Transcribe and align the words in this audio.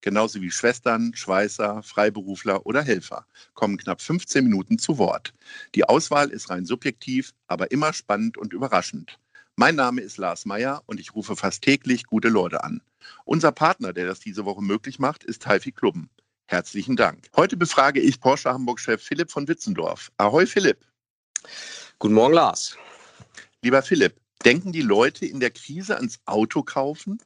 genauso 0.00 0.40
wie 0.40 0.50
Schwestern, 0.50 1.14
Schweißer, 1.14 1.82
Freiberufler 1.82 2.66
oder 2.66 2.82
Helfer, 2.82 3.26
kommen 3.54 3.76
knapp 3.76 4.00
15 4.00 4.44
Minuten 4.44 4.78
zu 4.78 4.98
Wort. 4.98 5.34
Die 5.74 5.84
Auswahl 5.84 6.30
ist 6.30 6.50
rein 6.50 6.64
subjektiv, 6.64 7.32
aber 7.46 7.70
immer 7.70 7.92
spannend 7.92 8.38
und 8.38 8.52
überraschend. 8.52 9.18
Mein 9.56 9.74
Name 9.74 10.00
ist 10.02 10.18
Lars 10.18 10.46
Meyer 10.46 10.82
und 10.86 11.00
ich 11.00 11.14
rufe 11.14 11.34
fast 11.34 11.62
täglich 11.62 12.04
gute 12.04 12.28
Leute 12.28 12.62
an. 12.62 12.80
Unser 13.24 13.52
Partner, 13.52 13.92
der 13.92 14.06
das 14.06 14.20
diese 14.20 14.44
Woche 14.44 14.62
möglich 14.62 14.98
macht, 14.98 15.24
ist 15.24 15.42
Taifi 15.42 15.72
Klubben. 15.72 16.10
Herzlichen 16.46 16.96
Dank. 16.96 17.28
Heute 17.36 17.56
befrage 17.56 18.00
ich 18.00 18.20
Porsche 18.20 18.50
Hamburg-Chef 18.50 19.02
Philipp 19.02 19.30
von 19.30 19.48
Witzendorf. 19.48 20.10
Ahoi 20.16 20.46
Philipp. 20.46 20.78
Guten 21.98 22.14
Morgen, 22.14 22.34
Lars. 22.34 22.76
Lieber 23.62 23.82
Philipp, 23.82 24.14
denken 24.44 24.72
die 24.72 24.82
Leute 24.82 25.26
in 25.26 25.40
der 25.40 25.50
Krise 25.50 25.96
ans 25.96 26.20
Auto 26.24 26.62
kaufen? 26.62 27.20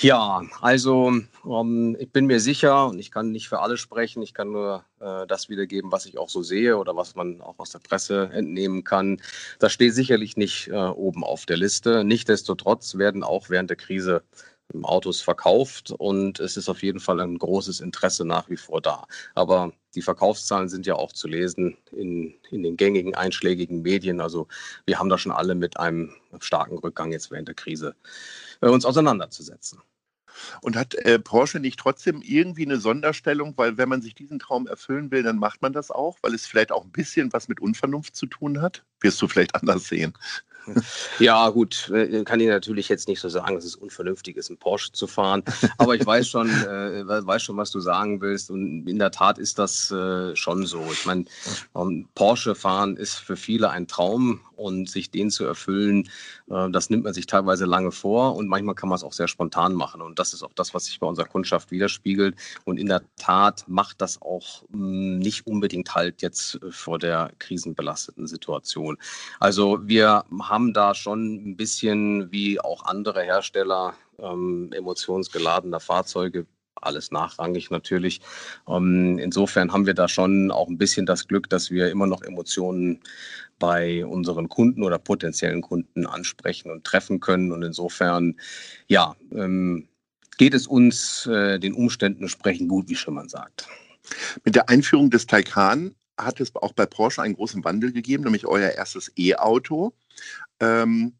Ja, 0.00 0.42
also 0.60 1.12
ähm, 1.44 1.96
ich 1.98 2.12
bin 2.12 2.26
mir 2.26 2.38
sicher 2.38 2.86
und 2.86 3.00
ich 3.00 3.10
kann 3.10 3.32
nicht 3.32 3.48
für 3.48 3.58
alle 3.58 3.76
sprechen, 3.76 4.22
ich 4.22 4.32
kann 4.32 4.52
nur 4.52 4.84
äh, 5.00 5.26
das 5.26 5.48
wiedergeben, 5.48 5.90
was 5.90 6.06
ich 6.06 6.18
auch 6.18 6.28
so 6.28 6.40
sehe 6.44 6.78
oder 6.78 6.94
was 6.94 7.16
man 7.16 7.40
auch 7.40 7.58
aus 7.58 7.70
der 7.70 7.80
Presse 7.80 8.30
entnehmen 8.32 8.84
kann. 8.84 9.20
Das 9.58 9.72
steht 9.72 9.94
sicherlich 9.94 10.36
nicht 10.36 10.68
äh, 10.68 10.76
oben 10.76 11.24
auf 11.24 11.46
der 11.46 11.56
Liste. 11.56 12.04
Nichtsdestotrotz 12.04 12.96
werden 12.96 13.24
auch 13.24 13.50
während 13.50 13.70
der 13.70 13.76
Krise 13.76 14.22
Autos 14.82 15.20
verkauft 15.20 15.90
und 15.90 16.40
es 16.40 16.56
ist 16.56 16.68
auf 16.68 16.82
jeden 16.82 17.00
Fall 17.00 17.20
ein 17.20 17.38
großes 17.38 17.80
Interesse 17.80 18.24
nach 18.24 18.48
wie 18.50 18.56
vor 18.56 18.80
da. 18.80 19.06
Aber 19.34 19.72
die 19.94 20.02
Verkaufszahlen 20.02 20.68
sind 20.68 20.86
ja 20.86 20.94
auch 20.94 21.12
zu 21.12 21.26
lesen 21.26 21.76
in, 21.90 22.34
in 22.50 22.62
den 22.62 22.76
gängigen 22.76 23.14
einschlägigen 23.14 23.82
Medien. 23.82 24.20
Also 24.20 24.46
wir 24.86 24.98
haben 24.98 25.08
da 25.08 25.18
schon 25.18 25.32
alle 25.32 25.54
mit 25.54 25.78
einem 25.78 26.12
starken 26.40 26.78
Rückgang 26.78 27.12
jetzt 27.12 27.30
während 27.30 27.48
der 27.48 27.54
Krise 27.54 27.96
uns 28.60 28.84
auseinanderzusetzen. 28.84 29.80
Und 30.60 30.76
hat 30.76 30.94
äh, 30.94 31.18
Porsche 31.18 31.58
nicht 31.58 31.80
trotzdem 31.80 32.22
irgendwie 32.22 32.64
eine 32.64 32.78
Sonderstellung, 32.78 33.54
weil 33.56 33.76
wenn 33.76 33.88
man 33.88 34.02
sich 34.02 34.14
diesen 34.14 34.38
Traum 34.38 34.68
erfüllen 34.68 35.10
will, 35.10 35.22
dann 35.24 35.38
macht 35.38 35.62
man 35.62 35.72
das 35.72 35.90
auch, 35.90 36.18
weil 36.22 36.34
es 36.34 36.46
vielleicht 36.46 36.70
auch 36.70 36.84
ein 36.84 36.92
bisschen 36.92 37.32
was 37.32 37.48
mit 37.48 37.60
Unvernunft 37.60 38.14
zu 38.14 38.26
tun 38.26 38.60
hat? 38.60 38.84
Wirst 39.00 39.20
du 39.20 39.26
vielleicht 39.26 39.56
anders 39.56 39.88
sehen? 39.88 40.14
Ja, 41.18 41.48
gut, 41.50 41.90
äh, 41.90 42.24
kann 42.24 42.40
ich 42.40 42.48
natürlich 42.48 42.88
jetzt 42.88 43.08
nicht 43.08 43.20
so 43.20 43.28
sagen, 43.28 43.54
dass 43.54 43.64
es 43.64 43.76
unvernünftig 43.76 44.36
ist, 44.36 44.50
einen 44.50 44.58
Porsche 44.58 44.92
zu 44.92 45.06
fahren. 45.06 45.42
Aber 45.78 45.94
ich 45.94 46.04
weiß 46.04 46.28
schon, 46.28 46.48
äh, 46.48 47.06
weiß 47.06 47.42
schon, 47.42 47.56
was 47.56 47.70
du 47.70 47.80
sagen 47.80 48.20
willst. 48.20 48.50
Und 48.50 48.86
in 48.86 48.98
der 48.98 49.10
Tat 49.10 49.38
ist 49.38 49.58
das 49.58 49.90
äh, 49.90 50.34
schon 50.36 50.66
so. 50.66 50.84
Ich 50.92 51.06
meine, 51.06 51.24
ähm, 51.74 52.08
Porsche 52.14 52.54
fahren 52.54 52.96
ist 52.96 53.16
für 53.16 53.36
viele 53.36 53.70
ein 53.70 53.86
Traum 53.86 54.40
und 54.58 54.90
sich 54.90 55.10
den 55.10 55.30
zu 55.30 55.44
erfüllen, 55.44 56.08
äh, 56.50 56.70
das 56.70 56.90
nimmt 56.90 57.04
man 57.04 57.14
sich 57.14 57.26
teilweise 57.26 57.64
lange 57.64 57.92
vor 57.92 58.36
und 58.36 58.48
manchmal 58.48 58.74
kann 58.74 58.88
man 58.88 58.96
es 58.96 59.04
auch 59.04 59.12
sehr 59.12 59.28
spontan 59.28 59.74
machen. 59.74 60.02
Und 60.02 60.18
das 60.18 60.34
ist 60.34 60.42
auch 60.42 60.52
das, 60.54 60.74
was 60.74 60.86
sich 60.86 60.98
bei 60.98 61.06
unserer 61.06 61.26
Kundschaft 61.26 61.70
widerspiegelt. 61.70 62.36
Und 62.64 62.78
in 62.78 62.88
der 62.88 63.02
Tat 63.16 63.64
macht 63.68 64.00
das 64.00 64.20
auch 64.20 64.64
mh, 64.70 64.78
hm, 64.78 65.18
nicht 65.18 65.46
unbedingt 65.46 65.94
halt 65.94 66.22
jetzt 66.22 66.58
vor 66.70 66.98
der 66.98 67.30
krisenbelasteten 67.38 68.26
Situation. 68.26 68.98
Also 69.38 69.78
wir 69.86 70.24
haben 70.42 70.57
da 70.72 70.94
schon 70.94 71.34
ein 71.34 71.56
bisschen 71.56 72.30
wie 72.30 72.60
auch 72.60 72.84
andere 72.84 73.22
Hersteller 73.22 73.94
ähm, 74.18 74.70
emotionsgeladener 74.72 75.80
Fahrzeuge 75.80 76.46
alles 76.82 77.10
nachrangig 77.10 77.70
natürlich. 77.70 78.20
Ähm, 78.68 79.18
insofern 79.18 79.72
haben 79.72 79.86
wir 79.86 79.94
da 79.94 80.08
schon 80.08 80.50
auch 80.50 80.68
ein 80.68 80.78
bisschen 80.78 81.06
das 81.06 81.26
Glück, 81.26 81.48
dass 81.50 81.70
wir 81.70 81.90
immer 81.90 82.06
noch 82.06 82.22
Emotionen 82.22 83.00
bei 83.58 84.06
unseren 84.06 84.48
Kunden 84.48 84.84
oder 84.84 84.98
potenziellen 84.98 85.62
Kunden 85.62 86.06
ansprechen 86.06 86.70
und 86.70 86.84
treffen 86.84 87.20
können. 87.20 87.52
Und 87.52 87.62
insofern, 87.62 88.36
ja, 88.86 89.16
ähm, 89.32 89.88
geht 90.36 90.54
es 90.54 90.66
uns 90.66 91.26
äh, 91.26 91.58
den 91.58 91.74
Umständen 91.74 92.22
entsprechend 92.22 92.68
gut, 92.68 92.88
wie 92.88 92.94
schon 92.94 93.14
man 93.14 93.28
sagt. 93.28 93.66
Mit 94.44 94.54
der 94.54 94.68
Einführung 94.68 95.10
des 95.10 95.26
Taycan 95.26 95.94
hat 96.18 96.40
es 96.40 96.54
auch 96.56 96.72
bei 96.72 96.86
Porsche 96.86 97.22
einen 97.22 97.36
großen 97.36 97.64
Wandel 97.64 97.92
gegeben, 97.92 98.24
nämlich 98.24 98.46
euer 98.46 98.70
erstes 98.70 99.12
E-Auto. 99.16 99.94
Ähm, 100.60 101.14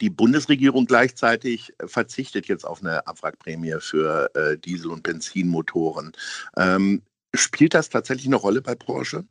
die 0.00 0.10
Bundesregierung 0.10 0.86
gleichzeitig 0.86 1.72
verzichtet 1.84 2.46
jetzt 2.46 2.64
auf 2.64 2.80
eine 2.80 3.06
Abwrackprämie 3.06 3.76
für 3.80 4.30
äh, 4.34 4.56
Diesel- 4.58 4.92
und 4.92 5.02
Benzinmotoren. 5.02 6.12
Ähm, 6.56 7.02
spielt 7.34 7.74
das 7.74 7.88
tatsächlich 7.88 8.26
eine 8.26 8.36
Rolle 8.36 8.62
bei 8.62 8.74
Porsche? 8.74 9.24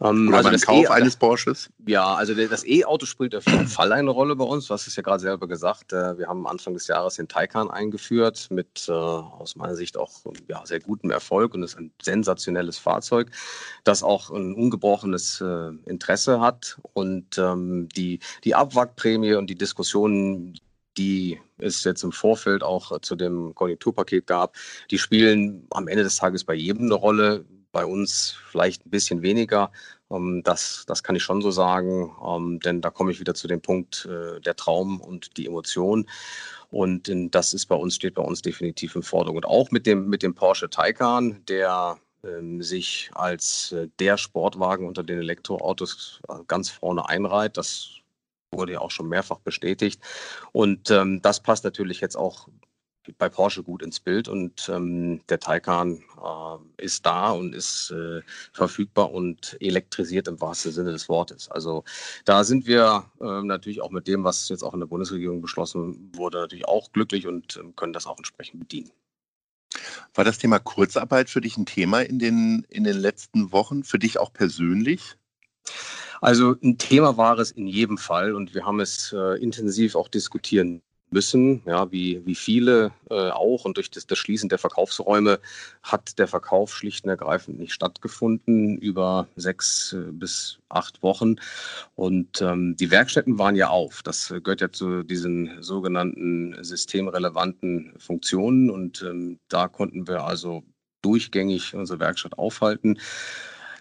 Ähm, 0.00 0.28
Oder 0.28 0.38
also 0.38 0.50
beim 0.50 0.60
Kauf 0.60 0.84
e 0.84 0.88
eines 0.88 1.16
Porsches? 1.16 1.70
Ja, 1.86 2.14
also 2.14 2.34
das 2.34 2.66
E-Auto 2.66 3.06
spielt 3.06 3.34
auf 3.34 3.46
jeden 3.46 3.68
Fall 3.68 3.92
eine 3.92 4.10
Rolle 4.10 4.36
bei 4.36 4.44
uns. 4.44 4.66
Du 4.66 4.74
hast 4.74 4.86
es 4.86 4.96
ja 4.96 5.02
gerade 5.02 5.20
selber 5.20 5.46
gesagt. 5.46 5.92
Äh, 5.92 6.18
wir 6.18 6.26
haben 6.26 6.46
Anfang 6.46 6.74
des 6.74 6.86
Jahres 6.86 7.14
den 7.14 7.28
Taycan 7.28 7.70
eingeführt 7.70 8.48
mit 8.50 8.86
äh, 8.88 8.92
aus 8.92 9.56
meiner 9.56 9.76
Sicht 9.76 9.96
auch 9.96 10.10
ja, 10.48 10.64
sehr 10.66 10.80
gutem 10.80 11.10
Erfolg 11.10 11.54
und 11.54 11.62
ist 11.62 11.78
ein 11.78 11.92
sensationelles 12.02 12.78
Fahrzeug, 12.78 13.30
das 13.84 14.02
auch 14.02 14.30
ein 14.30 14.54
ungebrochenes 14.54 15.40
äh, 15.40 15.70
Interesse 15.86 16.40
hat. 16.40 16.78
Und 16.92 17.38
ähm, 17.38 17.88
die, 17.96 18.18
die 18.42 18.54
Abwrackprämie 18.54 19.34
und 19.34 19.48
die 19.48 19.56
Diskussionen, 19.56 20.58
die 20.96 21.40
es 21.58 21.84
jetzt 21.84 22.02
im 22.02 22.12
Vorfeld 22.12 22.62
auch 22.62 23.00
zu 23.00 23.16
dem 23.16 23.54
Konjunkturpaket 23.54 24.26
gab, 24.26 24.56
die 24.90 24.98
spielen 24.98 25.66
am 25.70 25.88
Ende 25.88 26.04
des 26.04 26.16
Tages 26.16 26.44
bei 26.44 26.54
jedem 26.54 26.86
eine 26.86 26.94
Rolle 26.94 27.44
bei 27.74 27.84
uns 27.84 28.36
vielleicht 28.50 28.86
ein 28.86 28.90
bisschen 28.90 29.20
weniger. 29.20 29.70
Ähm, 30.10 30.40
das, 30.44 30.84
das 30.86 31.02
kann 31.02 31.16
ich 31.16 31.22
schon 31.22 31.42
so 31.42 31.50
sagen, 31.50 32.16
ähm, 32.26 32.60
denn 32.60 32.80
da 32.80 32.88
komme 32.88 33.12
ich 33.12 33.20
wieder 33.20 33.34
zu 33.34 33.48
dem 33.48 33.60
Punkt 33.60 34.08
äh, 34.10 34.40
der 34.40 34.56
Traum 34.56 35.02
und 35.02 35.36
die 35.36 35.46
Emotion. 35.46 36.08
Und 36.70 37.10
das 37.30 37.52
ist 37.52 37.66
bei 37.66 37.76
uns, 37.76 37.96
steht 37.96 38.14
bei 38.14 38.22
uns 38.22 38.42
definitiv 38.42 38.96
im 38.96 39.02
Vordergrund. 39.02 39.44
auch 39.44 39.70
mit 39.70 39.86
dem, 39.86 40.08
mit 40.08 40.22
dem 40.22 40.34
Porsche 40.34 40.70
Taycan, 40.70 41.44
der 41.46 41.98
ähm, 42.24 42.62
sich 42.62 43.10
als 43.14 43.72
äh, 43.72 43.88
der 43.98 44.16
Sportwagen 44.16 44.88
unter 44.88 45.02
den 45.02 45.18
Elektroautos 45.18 46.20
äh, 46.28 46.34
ganz 46.46 46.70
vorne 46.70 47.08
einreiht. 47.08 47.56
Das 47.56 47.90
wurde 48.50 48.72
ja 48.72 48.80
auch 48.80 48.90
schon 48.90 49.08
mehrfach 49.08 49.40
bestätigt. 49.40 50.00
Und 50.52 50.90
ähm, 50.90 51.20
das 51.22 51.40
passt 51.40 51.64
natürlich 51.64 52.00
jetzt 52.00 52.16
auch 52.16 52.48
bei 53.18 53.28
Porsche 53.28 53.62
gut 53.62 53.82
ins 53.82 54.00
Bild 54.00 54.28
und 54.28 54.68
ähm, 54.68 55.20
der 55.28 55.40
Taycan 55.40 56.02
äh, 56.22 56.82
ist 56.82 57.04
da 57.04 57.30
und 57.30 57.54
ist 57.54 57.90
äh, 57.90 58.22
verfügbar 58.52 59.12
und 59.12 59.56
elektrisiert 59.60 60.28
im 60.28 60.40
wahrsten 60.40 60.72
Sinne 60.72 60.92
des 60.92 61.08
Wortes. 61.08 61.50
Also 61.50 61.84
da 62.24 62.44
sind 62.44 62.66
wir 62.66 63.04
äh, 63.20 63.42
natürlich 63.42 63.80
auch 63.80 63.90
mit 63.90 64.06
dem, 64.06 64.24
was 64.24 64.48
jetzt 64.48 64.62
auch 64.62 64.74
in 64.74 64.80
der 64.80 64.86
Bundesregierung 64.86 65.40
beschlossen 65.40 66.10
wurde, 66.14 66.38
natürlich 66.38 66.66
auch 66.66 66.92
glücklich 66.92 67.26
und 67.26 67.56
ähm, 67.56 67.76
können 67.76 67.92
das 67.92 68.06
auch 68.06 68.16
entsprechend 68.16 68.60
bedienen. 68.60 68.90
War 70.14 70.24
das 70.24 70.38
Thema 70.38 70.58
Kurzarbeit 70.58 71.28
für 71.28 71.40
dich 71.40 71.56
ein 71.56 71.66
Thema 71.66 72.00
in 72.00 72.18
den, 72.18 72.64
in 72.68 72.84
den 72.84 72.96
letzten 72.96 73.52
Wochen, 73.52 73.82
für 73.82 73.98
dich 73.98 74.18
auch 74.18 74.32
persönlich? 74.32 75.16
Also 76.20 76.54
ein 76.62 76.78
Thema 76.78 77.16
war 77.16 77.38
es 77.38 77.50
in 77.50 77.66
jedem 77.66 77.98
Fall 77.98 78.34
und 78.34 78.54
wir 78.54 78.64
haben 78.64 78.80
es 78.80 79.12
äh, 79.12 79.42
intensiv 79.42 79.94
auch 79.96 80.08
diskutieren 80.08 80.82
müssen, 81.14 81.62
ja, 81.64 81.90
wie, 81.90 82.20
wie 82.26 82.34
viele 82.34 82.90
äh, 83.08 83.30
auch. 83.30 83.64
Und 83.64 83.78
durch 83.78 83.90
das, 83.90 84.06
das, 84.06 84.18
Schließen 84.18 84.50
der 84.50 84.58
Verkaufsräume 84.58 85.38
hat 85.82 86.18
der 86.18 86.28
Verkauf 86.28 86.74
schlicht 86.74 87.04
und 87.04 87.10
ergreifend 87.10 87.58
nicht 87.58 87.72
stattgefunden 87.72 88.76
über 88.76 89.28
sechs 89.36 89.94
äh, 89.94 90.10
bis 90.10 90.58
acht 90.68 91.02
Wochen. 91.02 91.36
Und 91.94 92.42
ähm, 92.42 92.76
die 92.76 92.90
Werkstätten 92.90 93.38
waren 93.38 93.56
ja 93.56 93.68
auf. 93.68 94.02
Das 94.02 94.34
gehört 94.42 94.60
ja 94.60 94.70
zu 94.70 95.04
diesen 95.04 95.62
sogenannten 95.62 96.56
systemrelevanten 96.62 97.94
Funktionen. 97.98 98.68
Und 98.68 99.02
ähm, 99.02 99.38
da 99.48 99.68
konnten 99.68 100.06
wir 100.08 100.24
also 100.24 100.64
durchgängig 101.00 101.74
unsere 101.74 102.00
Werkstatt 102.00 102.36
aufhalten. 102.36 102.98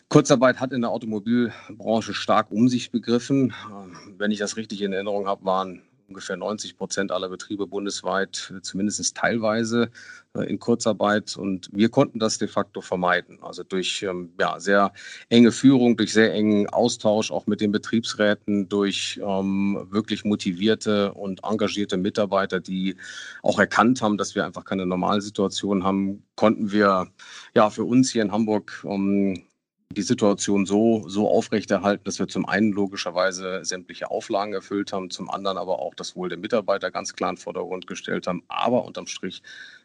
Kurzarbeit 0.10 0.60
hat 0.60 0.72
in 0.74 0.82
der 0.82 0.92
Automobilbranche 0.92 2.14
stark 2.14 2.52
um 2.52 2.68
sich 2.70 2.92
begriffen. 2.92 3.54
Ähm, 3.72 4.16
wenn 4.20 4.30
ich 4.30 4.38
das 4.38 4.56
richtig 4.56 4.82
in 4.82 4.94
Erinnerung 4.94 5.28
habe, 5.28 5.44
waren 5.44 5.82
ungefähr 6.08 6.38
90 6.38 6.78
Prozent 6.78 7.12
aller 7.12 7.30
Betriebe 7.30 7.68
bundesweit, 7.68 8.54
zumindest 8.62 9.16
teilweise 9.16 9.90
äh, 10.36 10.44
in 10.44 10.60
Kurzarbeit. 10.60 11.36
Und 11.38 11.70
wir 11.72 11.90
konnten 11.90 12.20
das 12.20 12.38
de 12.38 12.48
facto 12.48 12.82
vermeiden. 12.82 13.40
Also 13.42 13.64
durch 13.64 14.04
ähm, 14.04 14.34
ja, 14.40 14.60
sehr 14.60 14.94
enge 15.30 15.52
Führung, 15.52 15.98
durch 15.98 16.14
sehr 16.14 16.34
engen 16.34 16.68
Austausch 16.70 17.32
auch 17.32 17.48
mit 17.48 17.62
den 17.62 17.72
Betriebsräten, 17.72 18.70
durch 18.70 19.20
ähm, 19.24 19.88
wirklich 19.90 20.26
motivierte 20.26 21.14
und 21.14 21.44
engagierte 21.44 21.98
Mitarbeiter, 21.98 22.60
die 22.60 22.96
auch 23.42 23.60
erkannt 23.60 24.02
haben, 24.02 24.18
dass 24.18 24.36
wir 24.36 24.46
einfach 24.46 24.66
keine 24.66 24.86
Normalsituation 24.86 25.84
haben, 25.84 26.24
konnten 26.36 26.72
wir 26.72 27.08
ja 27.54 27.70
für 27.70 27.84
uns 27.84 28.12
hier 28.12 28.24
in 28.24 28.32
Hamburg 28.32 28.84
ähm, 28.88 29.44
die 29.94 30.02
Situation 30.02 30.66
so, 30.66 31.08
so 31.08 31.30
aufrechterhalten, 31.30 32.04
dass 32.04 32.20
wir 32.20 32.28
zum 32.28 32.48
einen 32.48 32.72
logischerweise 32.72 33.64
sämtliche 33.64 34.12
Auflagen 34.12 34.54
erfüllt 34.54 34.94
haben, 34.94 35.10
zum 35.10 35.30
anderen 35.30 35.58
aber 35.58 35.80
auch 35.80 35.96
das 35.96 36.16
Wohl 36.16 36.30
der 36.30 36.38
Mitarbeiter 36.38 36.92
ganz 36.92 37.14
klar 37.14 37.30
in 37.30 37.36
den 37.36 37.42
Vordergrund 37.42 37.88
gestellt 37.88 38.28
haben, 38.28 38.44
aber 38.48 38.86
unterm 38.86 39.08
Strich 39.08 39.42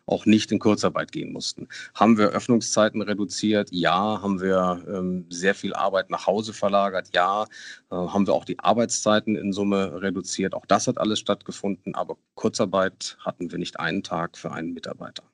auch 0.08 0.26
nicht 0.26 0.50
in 0.52 0.58
Kurzarbeit 0.58 1.12
gehen 1.12 1.32
mussten. 1.32 1.68
Haben 1.94 2.18
wir 2.18 2.28
Öffnungszeiten 2.30 3.02
reduziert? 3.02 3.68
Ja. 3.72 4.20
Haben 4.22 4.40
wir 4.40 4.84
ähm, 4.88 5.26
sehr 5.28 5.54
viel 5.54 5.74
Arbeit 5.74 6.10
nach 6.10 6.26
Hause 6.26 6.52
verlagert? 6.52 7.10
Ja. 7.14 7.44
Äh, 7.90 7.94
haben 7.94 8.26
wir 8.26 8.34
auch 8.34 8.44
die 8.44 8.58
Arbeitszeiten 8.58 9.36
in 9.36 9.52
Summe 9.52 10.00
reduziert? 10.00 10.54
Auch 10.54 10.66
das 10.66 10.86
hat 10.86 10.98
alles 10.98 11.18
stattgefunden, 11.18 11.94
aber 11.94 12.16
Kurzarbeit 12.34 13.18
hatten 13.20 13.50
wir 13.50 13.58
nicht 13.58 13.78
einen 13.78 14.02
Tag 14.02 14.38
für 14.38 14.50
einen 14.50 14.72
Mitarbeiter. 14.72 15.24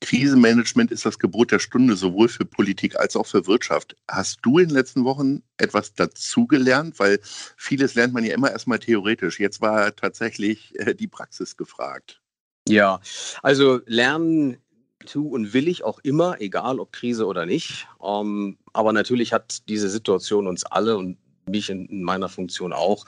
Krisenmanagement 0.00 0.92
ist 0.92 1.06
das 1.06 1.18
Gebot 1.18 1.50
der 1.50 1.58
Stunde, 1.58 1.96
sowohl 1.96 2.28
für 2.28 2.44
Politik 2.44 2.98
als 2.98 3.16
auch 3.16 3.26
für 3.26 3.46
Wirtschaft. 3.46 3.96
Hast 4.08 4.40
du 4.42 4.58
in 4.58 4.68
den 4.68 4.74
letzten 4.74 5.04
Wochen 5.04 5.42
etwas 5.56 5.94
dazugelernt? 5.94 6.98
Weil 6.98 7.20
vieles 7.56 7.94
lernt 7.94 8.12
man 8.12 8.24
ja 8.24 8.34
immer 8.34 8.50
erstmal 8.50 8.78
theoretisch. 8.78 9.40
Jetzt 9.40 9.60
war 9.60 9.94
tatsächlich 9.96 10.78
äh, 10.78 10.94
die 10.94 11.08
Praxis 11.08 11.56
gefragt. 11.56 12.20
Ja, 12.68 13.00
also 13.42 13.80
lernen 13.86 14.58
tu 15.06 15.28
und 15.28 15.54
will 15.54 15.68
ich 15.68 15.84
auch 15.84 16.00
immer, 16.02 16.40
egal 16.40 16.80
ob 16.80 16.92
Krise 16.92 17.26
oder 17.26 17.46
nicht. 17.46 17.86
Ähm, 18.04 18.58
aber 18.72 18.92
natürlich 18.92 19.32
hat 19.32 19.68
diese 19.68 19.88
Situation 19.88 20.46
uns 20.46 20.64
alle 20.64 20.96
und 20.96 21.16
mich 21.48 21.70
in 21.70 22.02
meiner 22.02 22.28
Funktion 22.28 22.72
auch 22.72 23.06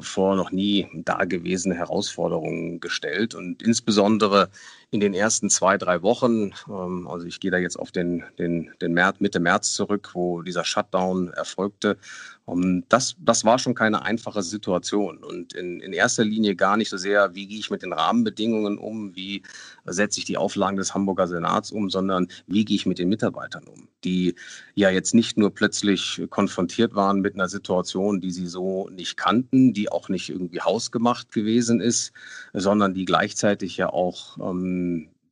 vor 0.00 0.36
noch 0.36 0.52
nie 0.52 0.88
dagewesene 0.94 1.74
Herausforderungen 1.74 2.78
gestellt. 2.78 3.34
Und 3.34 3.62
insbesondere 3.62 4.50
in 4.94 5.00
den 5.00 5.12
ersten 5.12 5.50
zwei, 5.50 5.76
drei 5.76 6.02
Wochen, 6.02 6.52
ähm, 6.68 7.08
also 7.08 7.26
ich 7.26 7.40
gehe 7.40 7.50
da 7.50 7.58
jetzt 7.58 7.76
auf 7.76 7.90
den, 7.90 8.22
den, 8.38 8.70
den 8.80 8.92
März, 8.92 9.18
Mitte 9.18 9.40
März 9.40 9.72
zurück, 9.72 10.10
wo 10.14 10.40
dieser 10.42 10.64
Shutdown 10.64 11.32
erfolgte, 11.32 11.98
ähm, 12.46 12.84
das, 12.88 13.16
das 13.18 13.44
war 13.44 13.58
schon 13.58 13.74
keine 13.74 14.02
einfache 14.02 14.44
Situation. 14.44 15.18
Und 15.18 15.52
in, 15.52 15.80
in 15.80 15.92
erster 15.92 16.24
Linie 16.24 16.54
gar 16.54 16.76
nicht 16.76 16.90
so 16.90 16.96
sehr, 16.96 17.34
wie 17.34 17.48
gehe 17.48 17.58
ich 17.58 17.70
mit 17.70 17.82
den 17.82 17.92
Rahmenbedingungen 17.92 18.78
um, 18.78 19.16
wie 19.16 19.42
setze 19.84 20.20
ich 20.20 20.26
die 20.26 20.36
Auflagen 20.36 20.76
des 20.76 20.94
Hamburger 20.94 21.26
Senats 21.26 21.72
um, 21.72 21.90
sondern 21.90 22.28
wie 22.46 22.64
gehe 22.64 22.76
ich 22.76 22.86
mit 22.86 23.00
den 23.00 23.08
Mitarbeitern 23.08 23.64
um, 23.64 23.88
die 24.04 24.36
ja 24.76 24.90
jetzt 24.90 25.12
nicht 25.12 25.36
nur 25.36 25.52
plötzlich 25.52 26.22
konfrontiert 26.30 26.94
waren 26.94 27.20
mit 27.20 27.34
einer 27.34 27.48
Situation, 27.48 28.20
die 28.20 28.30
sie 28.30 28.46
so 28.46 28.88
nicht 28.90 29.16
kannten, 29.16 29.72
die 29.72 29.90
auch 29.90 30.08
nicht 30.08 30.30
irgendwie 30.30 30.60
hausgemacht 30.60 31.32
gewesen 31.32 31.80
ist, 31.80 32.12
sondern 32.52 32.94
die 32.94 33.06
gleichzeitig 33.06 33.76
ja 33.76 33.88
auch 33.88 34.38
ähm, 34.38 34.83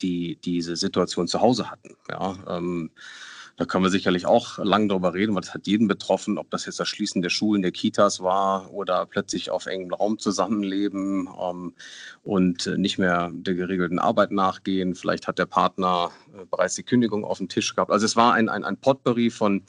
die 0.03 0.39
diese 0.45 0.77
Situation 0.77 1.29
zu 1.29 1.41
Hause 1.41 1.71
hatten. 1.71 1.97
Ja, 2.11 2.37
ähm, 2.49 2.91
da 3.57 3.67
können 3.67 3.85
wir 3.85 3.91
sicherlich 3.91 4.27
auch 4.27 4.59
lang 4.59 4.89
darüber 4.89 5.13
reden, 5.13 5.35
weil 5.35 5.43
das 5.43 5.53
hat 5.53 5.67
jeden 5.67 5.87
betroffen, 5.87 6.39
ob 6.39 6.51
das 6.51 6.65
jetzt 6.67 6.81
das 6.81 6.89
Schließen 6.89 7.21
der 7.21 7.29
Schulen, 7.29 7.63
der 7.63 7.71
Kitas 7.71 8.21
war 8.21 8.73
oder 8.73 9.05
plötzlich 9.07 9.51
auf 9.51 9.67
engem 9.67 9.93
Raum 9.93 10.19
zusammenleben 10.19 11.29
ähm, 11.41 11.75
und 12.23 12.67
nicht 12.79 12.99
mehr 12.99 13.31
der 13.33 13.55
geregelten 13.55 13.99
Arbeit 13.99 14.33
nachgehen. 14.33 14.95
Vielleicht 14.95 15.29
hat 15.29 15.39
der 15.39 15.47
Partner 15.47 16.11
äh, 16.35 16.45
bereits 16.51 16.77
die 16.77 16.83
Kündigung 16.83 17.25
auf 17.25 17.39
dem 17.39 17.49
Tisch 17.49 17.75
gehabt. 17.75 17.91
Also 17.91 18.07
es 18.07 18.17
war 18.17 18.33
ein, 18.33 18.49
ein, 18.49 18.65
ein 18.65 18.79
Potpourri 18.79 19.31
von, 19.31 19.63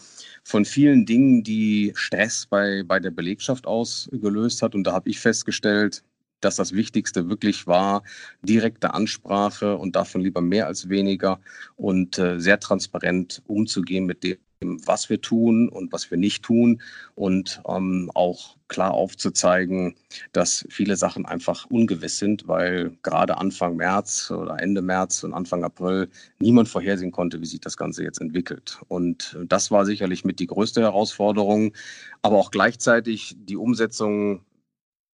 von 0.43 0.63
vielen 0.63 1.05
Dingen, 1.05 1.43
die 1.43 1.91
Stress 1.95 2.45
bei, 2.45 2.83
bei 2.83 2.99
der 2.99 3.11
Belegschaft 3.11 3.67
ausgelöst 3.67 4.61
hat. 4.61 4.75
Und 4.75 4.85
da 4.85 4.93
habe 4.93 5.09
ich 5.09 5.19
festgestellt, 5.19 6.03
dass 6.43 6.55
das 6.55 6.73
Wichtigste 6.73 7.29
wirklich 7.29 7.67
war, 7.67 8.03
direkte 8.41 8.93
Ansprache 8.93 9.77
und 9.77 9.95
davon 9.95 10.21
lieber 10.21 10.41
mehr 10.41 10.67
als 10.67 10.89
weniger 10.89 11.39
und 11.75 12.17
äh, 12.17 12.39
sehr 12.39 12.59
transparent 12.59 13.41
umzugehen 13.47 14.05
mit 14.05 14.23
dem, 14.23 14.37
was 14.85 15.09
wir 15.09 15.21
tun 15.21 15.69
und 15.69 15.91
was 15.91 16.09
wir 16.09 16.17
nicht 16.17 16.43
tun 16.43 16.81
und 17.15 17.61
ähm, 17.67 18.09
auch 18.13 18.55
klar 18.67 18.91
aufzuzeigen, 18.91 19.95
dass 20.31 20.65
viele 20.69 20.95
Sachen 20.95 21.25
einfach 21.25 21.65
ungewiss 21.69 22.17
sind, 22.17 22.47
weil 22.47 22.97
gerade 23.03 23.37
Anfang 23.37 23.75
März 23.75 24.31
oder 24.31 24.59
Ende 24.59 24.81
März 24.81 25.23
und 25.23 25.33
Anfang 25.33 25.63
April 25.63 26.09
niemand 26.39 26.69
vorhersehen 26.69 27.11
konnte, 27.11 27.41
wie 27.41 27.45
sich 27.45 27.59
das 27.59 27.77
Ganze 27.77 28.03
jetzt 28.03 28.21
entwickelt. 28.21 28.79
Und 28.87 29.37
das 29.45 29.69
war 29.69 29.85
sicherlich 29.85 30.25
mit 30.25 30.39
die 30.39 30.47
größte 30.47 30.81
Herausforderung, 30.81 31.73
aber 32.21 32.37
auch 32.37 32.51
gleichzeitig 32.51 33.35
die 33.37 33.57
Umsetzung 33.57 34.41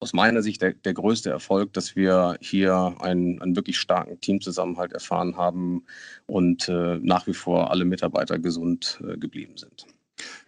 aus 0.06 0.14
meiner 0.14 0.44
Sicht 0.44 0.62
der, 0.62 0.74
der 0.74 0.94
größte 0.94 1.32
Erfolg, 1.32 1.74
dass 1.74 1.96
wir 1.96 2.38
hier 2.40 2.96
einen, 3.00 3.42
einen 3.42 3.56
wirklich 3.56 3.80
starken 3.80 4.22
Teamzusammenhalt 4.22 4.94
erfahren 4.94 5.36
haben 5.36 5.84
und 6.28 6.70
äh, 6.70 7.00
nach 7.02 7.26
wie 7.26 7.34
vor 7.34 7.72
alle 7.72 7.86
Mitarbeiter 7.86 8.38
gesund 8.38 9.02
äh, 9.04 9.18
geblieben 9.18 9.58
sind. 9.58 9.88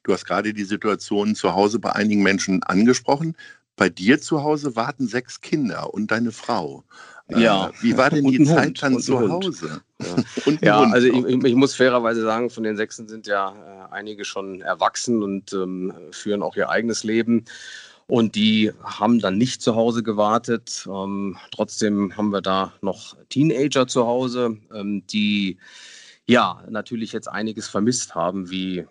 Du 0.03 0.13
hast 0.13 0.25
gerade 0.25 0.53
die 0.53 0.63
Situation 0.63 1.33
zu 1.33 1.55
Hause 1.55 1.79
bei 1.79 1.91
einigen 1.93 2.21
Menschen 2.21 2.61
angesprochen. 2.61 3.35
Bei 3.75 3.89
dir 3.89 4.21
zu 4.21 4.43
Hause 4.43 4.75
warten 4.75 5.07
sechs 5.07 5.41
Kinder 5.41 5.91
und 5.91 6.11
deine 6.11 6.31
Frau. 6.31 6.83
Äh, 7.29 7.41
ja. 7.41 7.71
Wie 7.81 7.97
war 7.97 8.11
denn 8.11 8.25
die 8.29 8.43
Zeit 8.43 8.83
dann 8.83 8.99
zu 8.99 9.19
Hause? 9.19 9.81
Ja, 9.99 10.53
ja 10.61 10.79
also 10.91 11.07
ich, 11.07 11.43
ich, 11.43 11.55
muss 11.55 11.73
fairerweise 11.73 12.21
sagen, 12.21 12.51
von 12.51 12.61
den 12.61 12.77
Sechsen 12.77 13.07
sind 13.07 13.25
ja 13.25 13.87
äh, 13.89 13.91
einige 13.91 14.23
schon 14.23 14.61
erwachsen 14.61 15.23
und 15.23 15.51
ähm, 15.51 15.93
führen 16.11 16.43
auch 16.43 16.55
ihr 16.55 16.69
eigenes 16.69 17.03
Leben. 17.03 17.45
Und 18.07 18.35
die 18.35 18.71
haben 18.81 19.19
dann 19.19 19.37
nicht 19.37 19.61
zu 19.61 19.75
Hause 19.75 20.01
gewartet. 20.01 20.87
Ähm, 20.89 21.37
trotzdem 21.51 22.15
haben 22.15 22.29
wir 22.29 22.41
da 22.41 22.73
noch 22.81 23.17
Teenager 23.27 23.85
zu 23.87 24.07
Hause, 24.07 24.57
ähm, 24.73 25.05
die 25.07 25.57
ja 26.25 26.63
natürlich 26.69 27.11
jetzt 27.11 27.27
einiges 27.27 27.67
vermisst 27.67 28.15
haben, 28.15 28.49
wie 28.49 28.85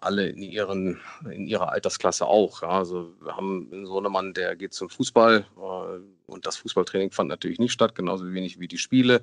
alle 0.00 0.28
in, 0.28 0.42
ihren, 0.42 1.00
in 1.30 1.46
ihrer 1.46 1.72
Altersklasse 1.72 2.26
auch. 2.26 2.62
Ja. 2.62 2.68
Also 2.68 3.12
wir 3.20 3.36
haben 3.36 3.68
einen 3.70 3.86
Sohnemann, 3.86 4.32
der 4.32 4.56
geht 4.56 4.72
zum 4.72 4.88
Fußball 4.88 5.46
äh, 5.56 6.30
und 6.30 6.46
das 6.46 6.56
Fußballtraining 6.56 7.10
fand 7.10 7.28
natürlich 7.28 7.58
nicht 7.58 7.72
statt, 7.72 7.94
genauso 7.94 8.32
wenig 8.32 8.58
wie 8.60 8.68
die 8.68 8.78
Spiele. 8.78 9.22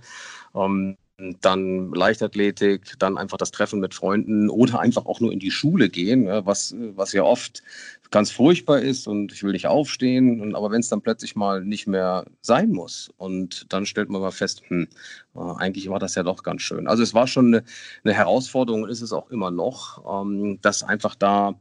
Ähm, 0.53 0.97
dann 1.41 1.91
Leichtathletik, 1.93 2.93
dann 2.99 3.17
einfach 3.17 3.37
das 3.37 3.51
Treffen 3.51 3.79
mit 3.79 3.93
Freunden 3.93 4.49
oder 4.49 4.79
einfach 4.79 5.05
auch 5.05 5.19
nur 5.19 5.31
in 5.31 5.39
die 5.39 5.51
Schule 5.51 5.89
gehen, 5.89 6.27
was, 6.27 6.75
was 6.95 7.13
ja 7.13 7.23
oft 7.23 7.63
ganz 8.11 8.29
furchtbar 8.29 8.79
ist 8.79 9.07
und 9.07 9.31
ich 9.31 9.41
will 9.43 9.53
nicht 9.53 9.67
aufstehen. 9.67 10.53
aber 10.53 10.69
wenn 10.71 10.81
es 10.81 10.89
dann 10.89 11.01
plötzlich 11.01 11.35
mal 11.35 11.63
nicht 11.63 11.87
mehr 11.87 12.25
sein 12.41 12.71
muss 12.71 13.09
und 13.17 13.65
dann 13.69 13.85
stellt 13.85 14.09
man 14.09 14.21
mal 14.21 14.31
fest, 14.31 14.63
hm, 14.67 14.87
äh, 15.35 15.39
eigentlich 15.57 15.89
war 15.89 15.99
das 15.99 16.15
ja 16.15 16.23
doch 16.23 16.43
ganz 16.43 16.61
schön. 16.61 16.87
Also 16.87 17.03
es 17.03 17.13
war 17.13 17.27
schon 17.27 17.47
eine, 17.47 17.63
eine 18.03 18.13
Herausforderung 18.13 18.83
und 18.83 18.89
ist 18.89 19.01
es 19.01 19.13
auch 19.13 19.31
immer 19.31 19.49
noch, 19.49 20.23
ähm, 20.23 20.59
dass 20.61 20.83
einfach 20.83 21.15
da 21.15 21.55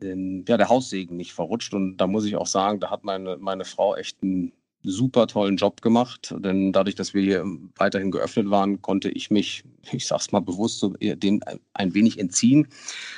ähm, 0.00 0.44
ja, 0.46 0.56
der 0.56 0.68
Haussegen 0.68 1.16
nicht 1.16 1.32
verrutscht. 1.32 1.74
Und 1.74 1.96
da 1.96 2.06
muss 2.06 2.24
ich 2.26 2.36
auch 2.36 2.46
sagen, 2.46 2.80
da 2.80 2.90
hat 2.90 3.04
meine, 3.04 3.38
meine 3.38 3.64
Frau 3.64 3.96
echt 3.96 4.22
einen 4.22 4.52
super 4.86 5.26
tollen 5.26 5.56
Job 5.56 5.82
gemacht, 5.82 6.34
denn 6.38 6.72
dadurch, 6.72 6.94
dass 6.94 7.12
wir 7.12 7.22
hier 7.22 7.44
weiterhin 7.76 8.10
geöffnet 8.10 8.50
waren, 8.50 8.80
konnte 8.80 9.10
ich 9.10 9.30
mich, 9.30 9.64
ich 9.92 10.06
sag's 10.06 10.32
mal 10.32 10.40
bewusst, 10.40 10.78
so 10.78 10.94
dem 11.00 11.40
ein 11.74 11.94
wenig 11.94 12.18
entziehen. 12.18 12.68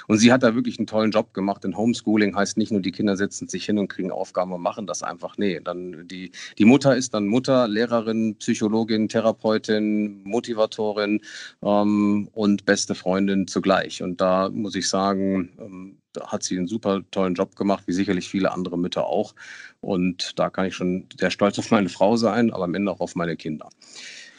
Und 0.06 0.18
sie 0.18 0.32
hat 0.32 0.42
da 0.42 0.54
wirklich 0.54 0.78
einen 0.78 0.86
tollen 0.86 1.10
Job 1.10 1.34
gemacht. 1.34 1.64
Denn 1.64 1.76
Homeschooling 1.76 2.34
heißt 2.34 2.56
nicht 2.56 2.72
nur, 2.72 2.80
die 2.80 2.92
Kinder 2.92 3.16
setzen 3.16 3.48
sich 3.48 3.64
hin 3.66 3.78
und 3.78 3.88
kriegen 3.88 4.10
Aufgaben 4.10 4.52
und 4.52 4.62
machen 4.62 4.86
das 4.86 5.02
einfach. 5.02 5.36
Nee, 5.36 5.60
dann 5.62 6.08
die, 6.08 6.32
die 6.56 6.64
Mutter 6.64 6.96
ist 6.96 7.14
dann 7.14 7.26
Mutter, 7.26 7.68
Lehrerin, 7.68 8.36
Psychologin, 8.36 9.08
Therapeutin, 9.08 10.22
Motivatorin 10.24 11.20
ähm, 11.62 12.28
und 12.32 12.64
beste 12.64 12.94
Freundin 12.94 13.46
zugleich. 13.46 14.02
Und 14.02 14.20
da 14.20 14.48
muss 14.48 14.74
ich 14.74 14.88
sagen, 14.88 15.50
ähm, 15.60 15.98
hat 16.26 16.42
sie 16.42 16.56
einen 16.56 16.68
super 16.68 17.02
tollen 17.10 17.34
Job 17.34 17.56
gemacht, 17.56 17.84
wie 17.86 17.92
sicherlich 17.92 18.28
viele 18.28 18.52
andere 18.52 18.78
Mütter 18.78 19.06
auch. 19.06 19.34
Und 19.80 20.38
da 20.38 20.50
kann 20.50 20.66
ich 20.66 20.74
schon 20.74 21.06
sehr 21.18 21.30
stolz 21.30 21.58
auf 21.58 21.70
meine 21.70 21.88
Frau 21.88 22.16
sein, 22.16 22.52
aber 22.52 22.64
am 22.64 22.74
Ende 22.74 22.90
auch 22.90 23.00
auf 23.00 23.14
meine 23.14 23.36
Kinder. 23.36 23.68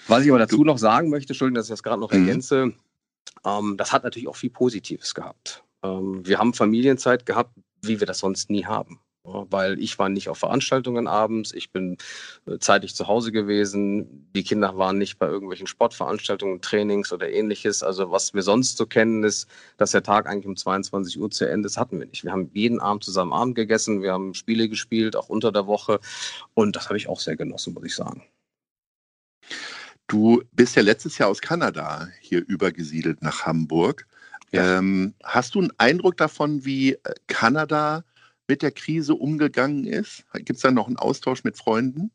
Was 0.08 0.24
ich 0.24 0.30
aber 0.30 0.40
dazu 0.40 0.64
noch 0.64 0.78
sagen 0.78 1.10
möchte, 1.10 1.34
Entschuldigung, 1.34 1.56
dass 1.56 1.68
ich 1.68 1.74
das 1.74 1.84
gerade 1.84 2.02
noch 2.02 2.12
mhm. 2.12 2.20
ergänze, 2.20 2.74
ähm, 3.46 3.76
das 3.78 3.92
hat 3.92 4.04
natürlich 4.04 4.28
auch 4.28 4.36
viel 4.36 4.50
Positives 4.50 5.14
gehabt. 5.14 5.64
Ähm, 5.84 6.26
wir 6.26 6.40
haben 6.40 6.54
Familienzeit 6.54 7.26
gehabt, 7.26 7.54
wie 7.82 8.00
wir 8.00 8.08
das 8.08 8.20
sonst 8.20 8.50
nie 8.50 8.66
haben. 8.66 9.00
Weil 9.50 9.80
ich 9.80 10.00
war 10.00 10.10
nicht 10.10 10.30
auf 10.30 10.38
Veranstaltungen 10.38 11.08
abends, 11.08 11.54
ich 11.54 11.72
bin 11.72 11.98
äh, 12.46 12.60
zeitig 12.60 12.96
zu 12.96 13.08
Hause 13.08 13.32
gewesen, 13.32 14.30
die 14.36 14.44
Kinder 14.44 14.78
waren 14.78 14.98
nicht 14.98 15.20
bei 15.20 15.28
irgendwelchen 15.28 15.68
Sportveranstaltungen, 15.68 16.62
Trainings 16.62 17.12
oder 17.14 17.30
ähnliches. 17.30 17.84
Also 17.84 18.12
was 18.12 18.34
wir 18.34 18.42
sonst 18.42 18.78
so 18.78 18.86
kennen, 18.86 19.24
ist, 19.24 19.48
dass 19.78 19.92
der 19.92 20.04
Tag 20.04 20.28
eigentlich 20.28 20.48
um 20.48 20.56
22 20.56 21.20
Uhr 21.20 21.32
zu 21.32 21.50
Ende 21.50 21.68
ist, 21.68 21.78
hatten 21.78 22.00
wir 22.00 22.08
nicht. 22.08 22.24
Wir 22.24 22.32
haben 22.32 22.50
jeden 22.54 22.80
Abend 22.80 23.04
zusammen 23.04 23.34
Abend 23.34 23.56
gegessen, 23.56 24.02
wir 24.02 24.14
haben 24.14 24.34
Spiele 24.34 24.70
gespielt, 24.70 25.16
auch 25.16 25.30
unter 25.30 25.52
der 25.52 25.68
Woche 25.68 26.00
und 26.54 26.76
das 26.76 26.86
habe 26.86 26.98
ich 26.98 27.08
auch 27.08 27.20
sehr 27.20 27.36
genossen, 27.36 27.74
muss 27.74 27.86
ich 27.86 27.96
sagen. 27.96 28.24
Du 30.08 30.42
bist 30.52 30.76
ja 30.76 30.82
letztes 30.82 31.20
Jahr 31.20 31.30
aus 31.30 31.40
Kanada 31.40 32.08
hier 32.20 32.44
übergesiedelt 32.48 33.22
nach 33.22 33.46
Hamburg. 33.46 34.08
Ja. 34.52 34.80
Ähm, 34.80 35.14
hast 35.24 35.54
du 35.54 35.60
einen 35.60 35.72
Eindruck 35.78 36.18
davon, 36.18 36.66
wie 36.66 36.94
äh, 36.94 36.98
Kanada 37.28 38.04
mit 38.50 38.62
der 38.62 38.72
Krise 38.72 39.16
umgegangen 39.16 39.86
ist? 39.86 40.26
Gibt 40.34 40.58
es 40.58 40.62
da 40.62 40.72
noch 40.72 40.88
einen 40.88 40.98
Austausch 40.98 41.46
mit 41.46 41.58
Freunden? 41.58 42.12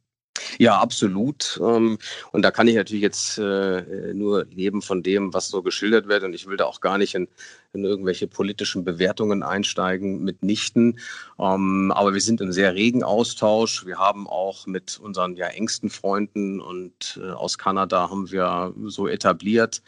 Ja, 0.58 0.78
absolut. 0.78 1.60
Ähm, 1.62 1.98
und 2.32 2.42
da 2.42 2.50
kann 2.50 2.66
ich 2.66 2.74
natürlich 2.74 3.02
jetzt 3.02 3.38
äh, 3.38 4.12
nur 4.14 4.44
leben 4.46 4.82
von 4.82 5.02
dem, 5.02 5.32
was 5.32 5.48
so 5.48 5.62
geschildert 5.62 6.08
wird. 6.08 6.24
Und 6.24 6.34
ich 6.34 6.46
will 6.46 6.56
da 6.56 6.64
auch 6.64 6.80
gar 6.80 6.98
nicht 6.98 7.14
in, 7.14 7.28
in 7.72 7.84
irgendwelche 7.84 8.26
politischen 8.26 8.84
Bewertungen 8.84 9.42
einsteigen, 9.44 10.24
mitnichten. 10.24 10.98
Ähm, 11.38 11.92
aber 11.94 12.14
wir 12.14 12.20
sind 12.20 12.40
in 12.40 12.52
sehr 12.52 12.74
regen 12.74 13.04
Austausch. 13.04 13.86
Wir 13.86 13.98
haben 13.98 14.26
auch 14.26 14.66
mit 14.66 14.98
unseren 14.98 15.36
ja, 15.36 15.46
engsten 15.46 15.88
Freunden 15.88 16.60
und 16.60 17.20
äh, 17.22 17.30
aus 17.30 17.56
Kanada 17.56 18.10
haben 18.10 18.30
wir 18.30 18.74
so 18.86 19.06
etabliert, 19.06 19.82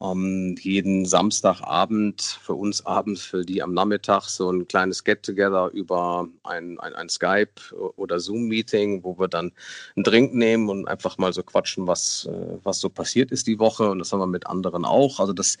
um, 0.00 0.56
jeden 0.56 1.04
Samstagabend, 1.04 2.22
für 2.22 2.54
uns 2.54 2.86
abends, 2.86 3.20
für 3.20 3.44
die 3.44 3.62
am 3.62 3.74
Nachmittag, 3.74 4.24
so 4.30 4.50
ein 4.50 4.66
kleines 4.66 5.04
Get-Together 5.04 5.68
über 5.74 6.26
ein, 6.42 6.80
ein, 6.80 6.94
ein 6.94 7.10
Skype- 7.10 7.74
oder 7.96 8.18
Zoom-Meeting, 8.18 9.04
wo 9.04 9.18
wir 9.18 9.28
dann 9.28 9.52
einen 9.96 10.04
Drink 10.04 10.32
nehmen 10.32 10.70
und 10.70 10.88
einfach 10.88 11.18
mal 11.18 11.34
so 11.34 11.42
quatschen, 11.42 11.86
was, 11.86 12.26
äh, 12.32 12.56
was 12.62 12.80
so 12.80 12.88
passiert 12.88 13.30
ist 13.30 13.46
die 13.46 13.58
Woche. 13.58 13.90
Und 13.90 13.98
das 13.98 14.10
haben 14.10 14.20
wir 14.20 14.26
mit 14.26 14.46
anderen 14.46 14.86
auch. 14.86 15.20
Also 15.20 15.34
das, 15.34 15.58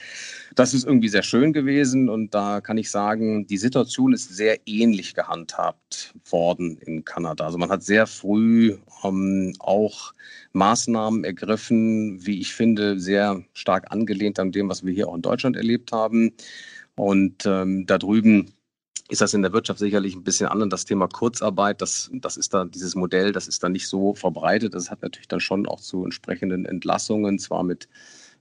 das 0.54 0.72
ist 0.72 0.86
irgendwie 0.86 1.10
sehr 1.10 1.22
schön 1.22 1.52
gewesen. 1.52 2.08
Und 2.08 2.34
da 2.34 2.62
kann 2.62 2.78
ich 2.78 2.90
sagen, 2.90 3.46
die 3.46 3.58
Situation 3.58 4.14
ist 4.14 4.34
sehr 4.34 4.58
ähnlich 4.64 5.12
gehandhabt 5.12 6.14
worden 6.30 6.78
in 6.78 7.04
Kanada. 7.04 7.44
Also 7.44 7.58
man 7.58 7.68
hat 7.68 7.82
sehr 7.82 8.06
früh 8.06 8.78
um, 9.02 9.52
auch 9.58 10.14
Maßnahmen 10.52 11.24
ergriffen, 11.24 12.24
wie 12.24 12.40
ich 12.40 12.54
finde, 12.54 12.98
sehr 12.98 13.42
stark 13.52 13.92
angelehnt 13.92 14.29
an 14.38 14.52
dem, 14.52 14.68
was 14.68 14.84
wir 14.84 14.92
hier 14.92 15.08
auch 15.08 15.14
in 15.14 15.22
Deutschland 15.22 15.56
erlebt 15.56 15.92
haben. 15.92 16.32
Und 16.94 17.46
ähm, 17.46 17.86
da 17.86 17.98
drüben 17.98 18.52
ist 19.08 19.20
das 19.20 19.34
in 19.34 19.42
der 19.42 19.52
Wirtschaft 19.52 19.80
sicherlich 19.80 20.14
ein 20.14 20.22
bisschen 20.22 20.46
anders. 20.46 20.68
Das 20.70 20.84
Thema 20.84 21.08
Kurzarbeit, 21.08 21.82
das, 21.82 22.10
das 22.12 22.36
ist 22.36 22.54
da 22.54 22.64
dieses 22.64 22.94
Modell, 22.94 23.32
das 23.32 23.48
ist 23.48 23.62
da 23.62 23.68
nicht 23.68 23.88
so 23.88 24.14
verbreitet. 24.14 24.74
Das 24.74 24.90
hat 24.90 25.02
natürlich 25.02 25.28
dann 25.28 25.40
schon 25.40 25.66
auch 25.66 25.80
zu 25.80 26.04
entsprechenden 26.04 26.64
Entlassungen, 26.64 27.38
zwar 27.38 27.64
mit 27.64 27.88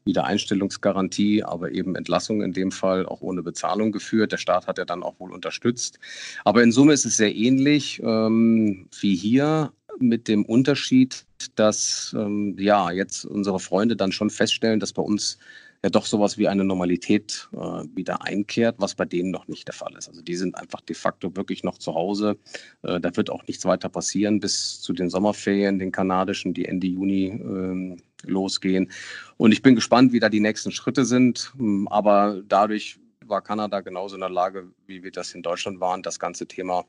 Wiedereinstellungsgarantie, 0.06 1.44
aber 1.44 1.72
eben 1.72 1.96
Entlassung 1.96 2.42
in 2.42 2.54
dem 2.54 2.72
Fall 2.72 3.06
auch 3.06 3.22
ohne 3.22 3.44
Bezahlung 3.44 3.92
geführt. 3.92 4.32
Der 4.32 4.38
Staat 4.38 4.68
hat 4.68 4.78
ja 4.78 4.86
dann 4.86 5.04
auch 5.04 5.20
wohl 5.20 5.34
unterstützt. 5.34 6.00
Aber 6.46 6.64
in 6.64 6.72
Summe 6.72 6.94
ist 6.94 7.06
es 7.06 7.18
sehr 7.18 7.36
ähnlich 7.36 8.02
ähm, 8.04 8.88
wie 9.00 9.16
hier 9.16 9.72
mit 10.00 10.28
dem 10.28 10.46
Unterschied, 10.46 11.26
dass 11.56 12.16
ähm, 12.18 12.56
ja 12.58 12.92
jetzt 12.92 13.26
unsere 13.26 13.60
Freunde 13.60 13.96
dann 13.96 14.12
schon 14.12 14.30
feststellen, 14.30 14.80
dass 14.80 14.94
bei 14.94 15.02
uns 15.02 15.38
ja 15.84 15.90
doch 15.90 16.06
sowas 16.06 16.38
wie 16.38 16.48
eine 16.48 16.64
Normalität 16.64 17.50
äh, 17.54 17.58
wieder 17.96 18.24
einkehrt, 18.24 18.76
was 18.80 18.96
bei 18.96 19.06
denen 19.06 19.32
noch 19.32 19.48
nicht 19.48 19.68
der 19.68 19.76
Fall 19.76 19.96
ist. 19.98 20.10
Also 20.10 20.22
die 20.22 20.36
sind 20.36 20.56
einfach 20.56 20.82
de 20.82 20.96
facto 20.96 21.36
wirklich 21.36 21.64
noch 21.64 21.78
zu 21.78 21.96
Hause. 21.96 22.38
Äh, 22.84 23.00
da 23.00 23.16
wird 23.16 23.30
auch 23.30 23.46
nichts 23.48 23.66
weiter 23.66 23.90
passieren 23.90 24.40
bis 24.40 24.82
zu 24.82 24.94
den 24.94 25.10
Sommerferien, 25.10 25.80
den 25.80 25.92
kanadischen, 25.92 26.54
die 26.54 26.66
Ende 26.66 26.88
Juni 26.88 27.28
äh, 27.28 28.30
losgehen. 28.30 28.92
Und 29.38 29.54
ich 29.54 29.62
bin 29.62 29.76
gespannt, 29.76 30.12
wie 30.12 30.20
da 30.20 30.30
die 30.30 30.42
nächsten 30.42 30.72
Schritte 30.72 31.06
sind. 31.06 31.54
Ähm, 31.60 31.88
aber 31.90 32.42
dadurch 32.48 33.00
war 33.26 33.42
Kanada 33.42 33.80
genauso 33.82 34.16
in 34.16 34.22
der 34.22 34.30
Lage, 34.30 34.68
wie 34.88 35.04
wir 35.04 35.12
das 35.12 35.34
in 35.34 35.44
Deutschland 35.44 35.80
waren, 35.80 36.02
das 36.02 36.20
ganze 36.20 36.48
Thema 36.48 36.86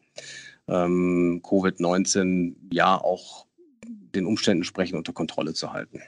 ähm, 0.67 1.41
Covid-19 1.45 2.55
ja 2.73 2.97
auch 2.97 3.47
den 4.15 4.27
Umständen 4.27 4.63
entsprechend 4.63 4.99
unter 4.99 5.13
Kontrolle 5.13 5.55
zu 5.55 5.73
halten. 5.73 6.01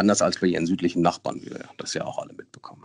Anders 0.00 0.22
als 0.22 0.38
bei 0.38 0.46
ihren 0.46 0.66
südlichen 0.66 1.02
Nachbarn, 1.02 1.42
wie 1.42 1.50
wir 1.50 1.68
das 1.76 1.92
ja 1.92 2.06
auch 2.06 2.18
alle 2.18 2.32
mitbekommen. 2.32 2.84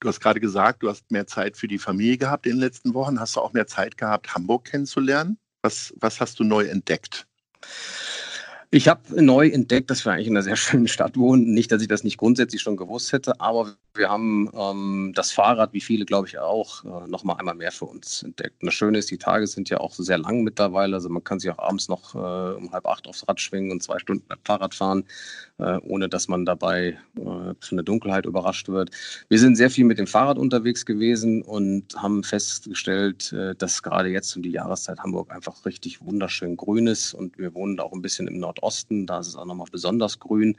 Du 0.00 0.08
hast 0.08 0.18
gerade 0.18 0.40
gesagt, 0.40 0.82
du 0.82 0.88
hast 0.88 1.08
mehr 1.12 1.28
Zeit 1.28 1.56
für 1.56 1.68
die 1.68 1.78
Familie 1.78 2.18
gehabt 2.18 2.44
in 2.44 2.54
den 2.54 2.60
letzten 2.60 2.92
Wochen. 2.92 3.20
Hast 3.20 3.36
du 3.36 3.40
auch 3.40 3.52
mehr 3.52 3.68
Zeit 3.68 3.96
gehabt, 3.96 4.34
Hamburg 4.34 4.64
kennenzulernen? 4.64 5.38
Was, 5.62 5.94
was 6.00 6.20
hast 6.20 6.40
du 6.40 6.44
neu 6.44 6.66
entdeckt? 6.66 7.28
Ich 8.70 8.86
habe 8.86 9.24
neu 9.24 9.48
entdeckt, 9.48 9.88
dass 9.90 10.04
wir 10.04 10.12
eigentlich 10.12 10.26
in 10.26 10.36
einer 10.36 10.42
sehr 10.42 10.56
schönen 10.56 10.88
Stadt 10.88 11.16
wohnen. 11.16 11.54
Nicht, 11.54 11.72
dass 11.72 11.80
ich 11.80 11.88
das 11.88 12.04
nicht 12.04 12.18
grundsätzlich 12.18 12.60
schon 12.60 12.76
gewusst 12.76 13.12
hätte, 13.12 13.40
aber 13.40 13.76
wir 13.94 14.10
haben 14.10 14.50
ähm, 14.54 15.12
das 15.14 15.32
Fahrrad, 15.32 15.72
wie 15.72 15.80
viele 15.80 16.04
glaube 16.04 16.28
ich 16.28 16.38
auch, 16.38 16.84
äh, 16.84 17.08
noch 17.08 17.24
mal 17.24 17.34
einmal 17.34 17.54
mehr 17.54 17.72
für 17.72 17.86
uns 17.86 18.22
entdeckt. 18.22 18.62
Und 18.62 18.66
das 18.66 18.74
Schöne 18.74 18.98
ist, 18.98 19.10
die 19.10 19.16
Tage 19.16 19.46
sind 19.46 19.70
ja 19.70 19.78
auch 19.80 19.94
sehr 19.94 20.18
lang 20.18 20.42
mittlerweile. 20.42 20.96
Also 20.96 21.08
man 21.08 21.24
kann 21.24 21.40
sich 21.40 21.50
auch 21.50 21.58
abends 21.58 21.88
noch 21.88 22.14
äh, 22.14 22.18
um 22.18 22.70
halb 22.70 22.86
acht 22.86 23.08
aufs 23.08 23.26
Rad 23.26 23.40
schwingen 23.40 23.72
und 23.72 23.82
zwei 23.82 23.98
Stunden 23.98 24.24
Fahrrad 24.44 24.74
fahren, 24.74 25.04
äh, 25.58 25.78
ohne 25.78 26.10
dass 26.10 26.28
man 26.28 26.44
dabei 26.44 26.98
äh, 27.16 27.20
von 27.22 27.56
der 27.72 27.82
Dunkelheit 27.82 28.26
überrascht 28.26 28.68
wird. 28.68 28.90
Wir 29.28 29.38
sind 29.38 29.56
sehr 29.56 29.70
viel 29.70 29.86
mit 29.86 29.98
dem 29.98 30.06
Fahrrad 30.06 30.38
unterwegs 30.38 30.84
gewesen 30.86 31.42
und 31.42 31.94
haben 31.96 32.22
festgestellt, 32.22 33.32
äh, 33.32 33.54
dass 33.54 33.82
gerade 33.82 34.10
jetzt 34.10 34.36
um 34.36 34.42
die 34.42 34.52
Jahreszeit 34.52 35.00
Hamburg 35.00 35.32
einfach 35.32 35.64
richtig 35.64 36.04
wunderschön 36.04 36.56
grün 36.56 36.86
ist 36.86 37.14
und 37.14 37.38
wir 37.38 37.54
wohnen 37.54 37.78
da 37.78 37.84
auch 37.84 37.92
ein 37.92 38.02
bisschen 38.02 38.28
im 38.28 38.38
Nord 38.38 38.57
Nordosten, 38.58 39.06
da 39.06 39.20
ist 39.20 39.28
es 39.28 39.36
auch 39.36 39.44
nochmal 39.44 39.68
besonders 39.70 40.18
grün. 40.18 40.56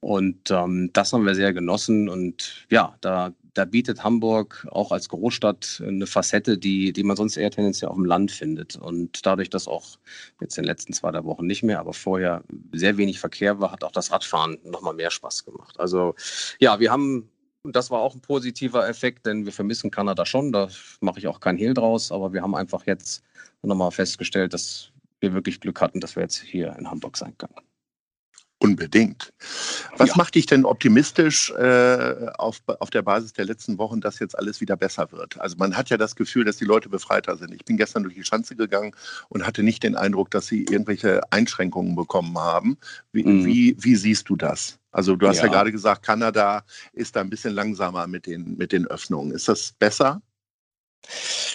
Und 0.00 0.50
ähm, 0.50 0.90
das 0.92 1.12
haben 1.12 1.24
wir 1.24 1.34
sehr 1.34 1.54
genossen. 1.54 2.10
Und 2.10 2.66
ja, 2.70 2.94
da, 3.00 3.32
da 3.54 3.64
bietet 3.64 4.04
Hamburg 4.04 4.66
auch 4.70 4.92
als 4.92 5.08
Großstadt 5.08 5.82
eine 5.86 6.06
Facette, 6.06 6.58
die, 6.58 6.92
die 6.92 7.02
man 7.04 7.16
sonst 7.16 7.38
eher 7.38 7.50
tendenziell 7.50 7.88
auf 7.88 7.96
dem 7.96 8.04
Land 8.04 8.30
findet. 8.30 8.76
Und 8.76 9.24
dadurch, 9.24 9.48
dass 9.48 9.66
auch 9.66 9.98
jetzt 10.42 10.58
in 10.58 10.64
den 10.64 10.68
letzten 10.68 10.92
zwei, 10.92 11.10
drei 11.10 11.24
Wochen 11.24 11.46
nicht 11.46 11.62
mehr, 11.62 11.80
aber 11.80 11.94
vorher 11.94 12.42
sehr 12.72 12.98
wenig 12.98 13.18
Verkehr 13.18 13.60
war, 13.60 13.72
hat 13.72 13.82
auch 13.82 13.92
das 13.92 14.12
Radfahren 14.12 14.58
nochmal 14.64 14.92
mehr 14.92 15.10
Spaß 15.10 15.46
gemacht. 15.46 15.80
Also 15.80 16.14
ja, 16.58 16.78
wir 16.80 16.90
haben, 16.90 17.30
das 17.62 17.90
war 17.90 18.00
auch 18.00 18.14
ein 18.14 18.20
positiver 18.20 18.86
Effekt, 18.86 19.24
denn 19.24 19.46
wir 19.46 19.52
vermissen 19.52 19.90
Kanada 19.90 20.26
schon, 20.26 20.52
da 20.52 20.68
mache 21.00 21.18
ich 21.18 21.28
auch 21.28 21.40
keinen 21.40 21.56
Hehl 21.56 21.72
draus, 21.72 22.12
aber 22.12 22.34
wir 22.34 22.42
haben 22.42 22.54
einfach 22.54 22.84
jetzt 22.84 23.22
nochmal 23.62 23.90
festgestellt, 23.90 24.52
dass 24.52 24.90
wir 25.24 25.34
wirklich 25.34 25.60
Glück 25.60 25.80
hatten, 25.80 26.00
dass 26.00 26.16
wir 26.16 26.22
jetzt 26.22 26.40
hier 26.40 26.76
in 26.78 26.90
Hamburg 26.90 27.16
sein 27.16 27.36
können. 27.38 27.54
Unbedingt. 28.64 29.34
Was 29.98 30.10
ja. 30.10 30.14
macht 30.16 30.36
dich 30.36 30.46
denn 30.46 30.64
optimistisch 30.64 31.50
äh, 31.50 32.28
auf, 32.38 32.62
auf 32.66 32.88
der 32.88 33.02
Basis 33.02 33.34
der 33.34 33.44
letzten 33.44 33.76
Wochen, 33.76 34.00
dass 34.00 34.20
jetzt 34.20 34.38
alles 34.38 34.60
wieder 34.62 34.74
besser 34.76 35.12
wird? 35.12 35.38
Also 35.38 35.56
man 35.58 35.76
hat 35.76 35.90
ja 35.90 35.98
das 35.98 36.16
Gefühl, 36.16 36.44
dass 36.44 36.56
die 36.56 36.64
Leute 36.64 36.88
befreiter 36.88 37.36
sind. 37.36 37.52
Ich 37.52 37.66
bin 37.66 37.76
gestern 37.76 38.04
durch 38.04 38.14
die 38.14 38.24
Schanze 38.24 38.56
gegangen 38.56 38.92
und 39.28 39.46
hatte 39.46 39.62
nicht 39.62 39.82
den 39.82 39.96
Eindruck, 39.96 40.30
dass 40.30 40.46
sie 40.46 40.62
irgendwelche 40.62 41.20
Einschränkungen 41.30 41.94
bekommen 41.94 42.38
haben. 42.38 42.78
Wie, 43.12 43.24
mhm. 43.24 43.44
wie, 43.44 43.76
wie, 43.80 43.96
siehst 43.96 44.30
du 44.30 44.36
das? 44.36 44.78
Also 44.92 45.14
du 45.14 45.28
hast 45.28 45.38
ja. 45.38 45.44
ja 45.44 45.52
gerade 45.52 45.72
gesagt, 45.72 46.02
Kanada 46.02 46.64
ist 46.94 47.16
da 47.16 47.20
ein 47.20 47.28
bisschen 47.28 47.52
langsamer 47.52 48.06
mit 48.06 48.24
den, 48.24 48.56
mit 48.56 48.72
den 48.72 48.86
Öffnungen. 48.86 49.32
Ist 49.32 49.48
das 49.48 49.72
besser? 49.78 50.22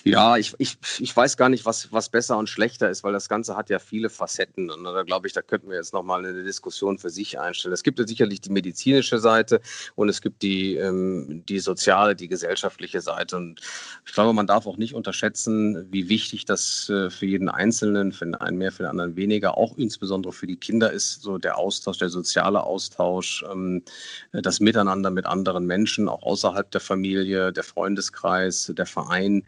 Ja, 0.03 0.38
ich, 0.38 0.53
ich, 0.58 0.77
ich 1.00 1.15
weiß 1.15 1.38
gar 1.38 1.50
nicht, 1.50 1.65
was, 1.65 1.91
was 1.91 2.10
besser 2.10 2.38
und 2.38 2.50
schlechter 2.50 2.89
ist, 2.89 3.03
weil 3.03 3.13
das 3.13 3.29
Ganze 3.29 3.56
hat 3.56 3.70
ja 3.70 3.79
viele 3.79 4.10
Facetten. 4.10 4.70
Und 4.70 4.84
da 4.84 5.03
glaube 5.03 5.27
ich, 5.27 5.34
da 5.34 5.41
könnten 5.41 5.70
wir 5.70 5.77
jetzt 5.77 5.94
nochmal 5.94 6.25
eine 6.25 6.44
Diskussion 6.44 6.98
für 6.98 7.10
sich 7.10 7.39
einstellen. 7.39 7.74
Es 7.74 7.84
gibt 7.84 8.00
ja 8.00 8.08
sicherlich 8.08 8.41
die 8.41 8.51
medizinische 8.51 9.20
Seite 9.20 9.62
und 9.96 10.10
es 10.10 10.22
gibt 10.22 10.41
die, 10.41 10.75
ähm, 10.75 11.44
die 11.48 11.60
soziale, 11.60 12.15
die 12.15 12.27
gesellschaftliche 12.27 13.01
Seite. 13.01 13.38
Und 13.38 13.62
ich 14.06 14.13
glaube, 14.13 14.34
man 14.34 14.48
darf 14.48 14.68
auch 14.68 14.77
nicht 14.77 14.94
unterschätzen, 14.94 15.88
wie 15.91 16.10
wichtig 16.10 16.46
das 16.46 16.89
äh, 16.89 17.10
für 17.10 17.25
jeden 17.25 17.50
Einzelnen, 17.50 18.12
für 18.12 18.25
den 18.25 18.36
einen 18.36 18.58
mehr, 18.58 18.72
für 18.72 18.84
den 18.84 18.89
anderen 18.89 19.15
weniger, 19.15 19.58
auch 19.58 19.77
insbesondere 19.77 20.34
für 20.34 20.48
die 20.48 20.58
Kinder 20.58 20.91
ist, 20.91 21.22
so 21.22 21.38
der 21.38 21.58
Austausch, 21.58 21.98
der 21.98 22.10
soziale 22.10 22.63
Austausch, 22.63 23.44
ähm, 23.51 23.84
das 24.32 24.60
Miteinander 24.60 25.12
mit 25.12 25.25
anderen 25.25 25.65
Menschen, 25.65 26.08
auch 26.08 26.24
außerhalb 26.24 26.70
der 26.72 26.82
Familie, 26.82 27.51
der 27.51 27.63
Freundeskreis, 27.63 28.72
der 28.75 28.86
Verein. 28.86 29.38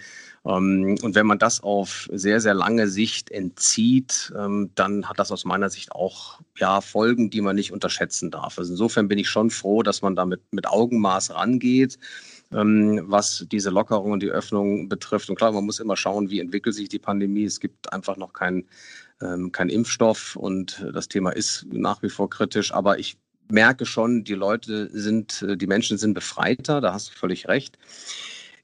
Ähm, 0.46 0.98
und 1.02 1.16
wenn 1.16 1.26
man 1.26 1.40
das 1.40 1.62
auf 1.62 2.10
sehr, 2.12 2.42
sehr 2.42 2.54
lange 2.54 2.88
Sicht 2.88 3.32
entzieht, 3.32 4.34
ähm, 4.38 4.72
dann 4.76 5.08
hat 5.08 5.20
das 5.20 5.32
aus 5.32 5.46
meiner 5.46 5.70
Sicht 5.70 5.92
auch 5.92 6.40
ja, 6.58 6.82
Folgen, 6.82 7.30
die 7.30 7.42
man 7.42 7.56
nicht 7.56 7.72
unterschätzen 7.72 8.32
darf. 8.32 8.58
Also 8.58 8.74
insofern 8.74 9.08
bin 9.08 9.20
ich 9.20 9.30
schon 9.30 9.50
froh, 9.50 9.84
dass 9.84 10.02
man 10.02 10.16
damit 10.16 10.42
mit 10.52 10.68
Augenmaß 10.68 11.34
rangeht 11.34 11.98
ähm, 12.54 13.04
was 13.06 13.46
diese 13.50 13.70
Lockerung 13.70 14.12
und 14.12 14.22
die 14.22 14.30
Öffnung 14.30 14.90
betrifft. 14.90 15.30
Und 15.30 15.38
klar, 15.38 15.54
man 15.54 15.66
muss 15.66 15.80
immer 15.80 15.96
schauen, 15.96 16.30
wie 16.30 16.42
entwickelt 16.42 16.76
sich 16.76 16.90
die 16.90 17.00
Pandemie. 17.00 17.46
Es 17.46 17.60
gibt 17.62 17.94
einfach 17.94 18.18
noch 18.18 18.34
keinen 18.34 18.68
kein 19.52 19.70
Impfstoff 19.70 20.36
und 20.36 20.84
das 20.96 21.08
Thema 21.08 21.30
ist 21.30 21.68
nach 21.72 22.02
wie 22.02 22.10
vor 22.10 22.28
kritisch. 22.28 22.74
Aber 22.74 22.98
ich 22.98 23.18
merke 23.52 23.86
schon, 23.86 24.24
die 24.24 24.34
Leute 24.34 24.90
sind, 24.92 25.46
die 25.48 25.68
Menschen 25.68 26.00
sind 26.00 26.16
befreiter, 26.16 26.82
da 26.82 26.94
hast 26.94 27.10
du 27.10 27.14
völlig 27.14 27.48
recht. 27.48 27.78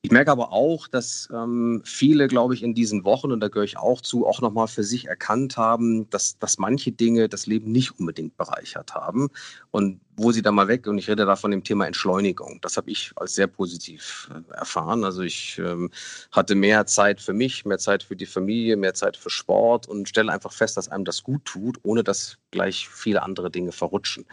Ich 0.01 0.11
merke 0.11 0.31
aber 0.31 0.51
auch, 0.51 0.87
dass 0.87 1.27
ähm, 1.33 1.81
viele, 1.83 2.27
glaube 2.27 2.53
ich, 2.53 2.63
in 2.63 2.73
diesen 2.73 3.03
Wochen, 3.03 3.31
und 3.31 3.39
da 3.39 3.47
gehöre 3.47 3.65
ich 3.65 3.77
auch 3.77 4.01
zu, 4.01 4.25
auch 4.25 4.41
nochmal 4.41 4.67
für 4.67 4.83
sich 4.83 5.07
erkannt 5.07 5.57
haben, 5.57 6.09
dass, 6.09 6.37
dass 6.39 6.57
manche 6.57 6.91
Dinge 6.91 7.29
das 7.29 7.47
Leben 7.47 7.71
nicht 7.71 7.99
unbedingt 7.99 8.37
bereichert 8.37 8.93
haben. 8.93 9.29
Und 9.71 9.99
wo 10.15 10.31
sie 10.31 10.41
da 10.41 10.51
mal 10.51 10.67
weg, 10.67 10.87
und 10.87 10.97
ich 10.97 11.09
rede 11.09 11.25
da 11.25 11.35
von 11.35 11.51
dem 11.51 11.63
Thema 11.63 11.85
Entschleunigung, 11.85 12.59
das 12.61 12.77
habe 12.77 12.89
ich 12.89 13.11
als 13.15 13.35
sehr 13.35 13.47
positiv 13.47 14.29
äh, 14.33 14.53
erfahren. 14.53 15.03
Also 15.03 15.21
ich 15.21 15.59
ähm, 15.59 15.91
hatte 16.31 16.55
mehr 16.55 16.85
Zeit 16.85 17.21
für 17.21 17.33
mich, 17.33 17.65
mehr 17.65 17.77
Zeit 17.77 18.03
für 18.03 18.15
die 18.15 18.25
Familie, 18.25 18.77
mehr 18.77 18.93
Zeit 18.93 19.17
für 19.17 19.29
Sport 19.29 19.87
und 19.87 20.09
stelle 20.09 20.31
einfach 20.31 20.53
fest, 20.53 20.77
dass 20.77 20.89
einem 20.89 21.05
das 21.05 21.23
gut 21.23 21.45
tut, 21.45 21.77
ohne 21.83 22.03
dass 22.03 22.37
gleich 22.51 22.87
viele 22.89 23.23
andere 23.23 23.51
Dinge 23.51 23.71
verrutschen. 23.71 24.25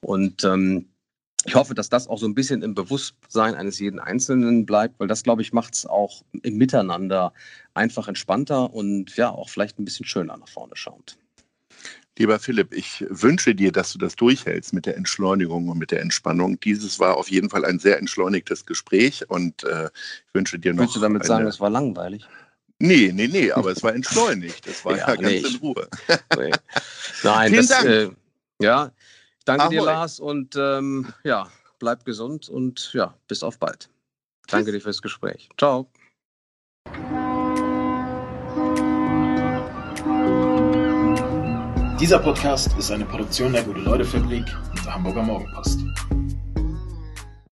Und 0.00 0.44
ähm, 0.44 0.88
ich 1.44 1.54
hoffe, 1.54 1.74
dass 1.74 1.88
das 1.88 2.08
auch 2.08 2.18
so 2.18 2.26
ein 2.26 2.34
bisschen 2.34 2.62
im 2.62 2.74
Bewusstsein 2.74 3.54
eines 3.54 3.78
jeden 3.78 3.98
Einzelnen 3.98 4.66
bleibt, 4.66 4.98
weil 5.00 5.08
das, 5.08 5.22
glaube 5.22 5.42
ich, 5.42 5.52
macht 5.52 5.74
es 5.74 5.86
auch 5.86 6.22
im 6.42 6.56
Miteinander 6.56 7.32
einfach 7.74 8.08
entspannter 8.08 8.72
und 8.72 9.16
ja, 9.16 9.30
auch 9.30 9.48
vielleicht 9.48 9.78
ein 9.78 9.84
bisschen 9.84 10.06
schöner 10.06 10.36
nach 10.36 10.48
vorne 10.48 10.76
schauend. 10.76 11.18
Lieber 12.18 12.38
Philipp, 12.38 12.74
ich 12.74 13.04
wünsche 13.08 13.54
dir, 13.54 13.72
dass 13.72 13.92
du 13.92 13.98
das 13.98 14.16
durchhältst 14.16 14.74
mit 14.74 14.84
der 14.84 14.96
Entschleunigung 14.96 15.70
und 15.70 15.78
mit 15.78 15.90
der 15.90 16.02
Entspannung. 16.02 16.60
Dieses 16.60 17.00
war 17.00 17.16
auf 17.16 17.30
jeden 17.30 17.48
Fall 17.48 17.64
ein 17.64 17.78
sehr 17.78 17.98
entschleunigtes 17.98 18.66
Gespräch 18.66 19.28
und 19.30 19.64
äh, 19.64 19.86
ich 19.86 20.34
wünsche 20.34 20.58
dir 20.58 20.74
noch. 20.74 20.82
Willst 20.82 20.96
du 20.96 21.00
damit 21.00 21.24
sagen, 21.24 21.46
es 21.46 21.58
war 21.58 21.70
langweilig? 21.70 22.26
Nee, 22.78 23.12
nee, 23.14 23.28
nee, 23.28 23.50
aber 23.50 23.70
es 23.70 23.82
war 23.82 23.94
entschleunigt. 23.94 24.66
Es 24.66 24.84
war 24.84 24.92
ja, 24.92 25.08
ja 25.08 25.14
ganz 25.14 25.26
nee, 25.26 25.38
in 25.38 25.56
Ruhe. 25.56 25.88
Nee. 26.36 26.50
Nein, 27.22 27.50
Vielen 27.50 27.66
das, 27.66 27.68
Dank. 27.68 27.86
Äh, 27.86 28.10
ja, 28.60 28.92
danke 29.44 29.64
Ahoi. 29.64 29.74
dir, 29.74 29.84
Lars, 29.84 30.20
und 30.20 30.56
ähm, 30.56 31.12
ja, 31.24 31.48
bleib 31.78 32.04
gesund 32.04 32.48
und 32.48 32.92
ja, 32.92 33.14
bis 33.28 33.42
auf 33.42 33.58
bald. 33.58 33.88
Danke 34.48 34.72
dir 34.72 34.80
fürs 34.80 35.02
Gespräch. 35.02 35.48
Ciao. 35.56 35.88
Dieser 42.00 42.18
Podcast 42.18 42.76
ist 42.76 42.90
eine 42.90 43.04
Produktion 43.04 43.52
der 43.52 43.62
Gute-Leute-Fabrik 43.62 44.44
und 44.70 44.84
der 44.84 44.94
Hamburger 44.94 45.22
Morgenpost. 45.22 45.78